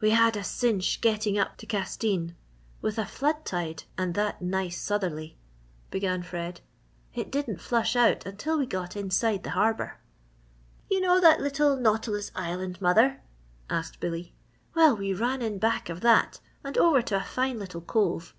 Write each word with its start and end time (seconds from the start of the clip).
"We 0.00 0.10
had 0.10 0.36
a 0.36 0.42
cinch 0.42 1.00
getting 1.00 1.38
up 1.38 1.56
to 1.58 1.66
Castine, 1.66 2.34
with 2.80 2.98
a 2.98 3.06
flood 3.06 3.44
tide 3.44 3.84
and 3.96 4.12
that 4.14 4.42
nice 4.42 4.76
southerly," 4.76 5.38
began 5.88 6.24
Fred; 6.24 6.60
"it 7.14 7.30
didn't 7.30 7.60
flush 7.60 7.94
out 7.94 8.26
until 8.26 8.58
we 8.58 8.66
got 8.66 8.96
inside 8.96 9.44
the 9.44 9.50
harbour." 9.50 10.00
"You 10.90 11.00
know 11.00 11.20
that 11.20 11.40
little 11.40 11.76
Nautilus 11.76 12.32
Island, 12.34 12.80
mother?" 12.80 13.22
asked 13.70 14.00
Billy. 14.00 14.34
"Well, 14.74 14.96
we 14.96 15.14
ran 15.14 15.40
in 15.42 15.58
back 15.60 15.88
of 15.88 16.00
that 16.00 16.40
and 16.64 16.76
over 16.76 17.00
to 17.00 17.18
a 17.18 17.22
fine 17.22 17.60
little 17.60 17.82
cove. 17.82 18.34